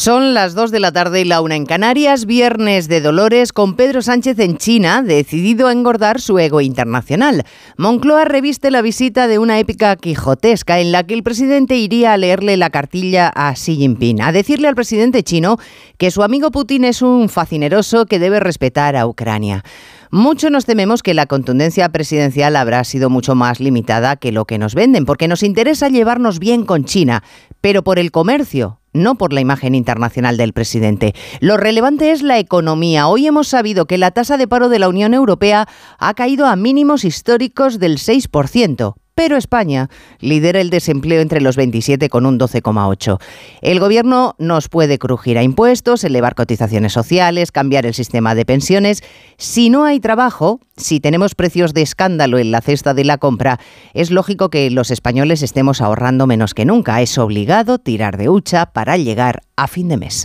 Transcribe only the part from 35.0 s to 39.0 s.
Europea ha caído a mínimos históricos del 6%